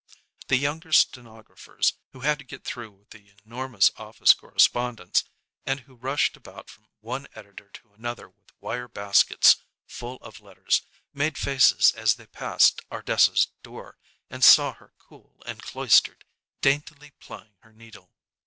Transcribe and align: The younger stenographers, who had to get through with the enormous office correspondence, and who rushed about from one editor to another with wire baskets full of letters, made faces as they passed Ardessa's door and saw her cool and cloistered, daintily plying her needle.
The 0.47 0.57
younger 0.57 0.91
stenographers, 0.91 1.93
who 2.11 2.21
had 2.21 2.39
to 2.39 2.43
get 2.43 2.63
through 2.63 2.89
with 2.89 3.09
the 3.11 3.35
enormous 3.45 3.91
office 3.97 4.33
correspondence, 4.33 5.25
and 5.63 5.81
who 5.81 5.93
rushed 5.93 6.35
about 6.35 6.71
from 6.71 6.87
one 7.01 7.27
editor 7.35 7.69
to 7.69 7.93
another 7.93 8.27
with 8.29 8.59
wire 8.59 8.87
baskets 8.87 9.57
full 9.85 10.15
of 10.21 10.39
letters, 10.41 10.81
made 11.13 11.37
faces 11.37 11.91
as 11.91 12.15
they 12.15 12.25
passed 12.25 12.81
Ardessa's 12.91 13.49
door 13.61 13.99
and 14.27 14.43
saw 14.43 14.73
her 14.73 14.95
cool 14.97 15.43
and 15.45 15.61
cloistered, 15.61 16.25
daintily 16.61 17.11
plying 17.19 17.53
her 17.59 17.71
needle. 17.71 18.09